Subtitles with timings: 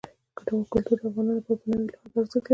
[0.71, 2.49] کلتور د افغانانو لپاره په معنوي لحاظ ارزښت لري.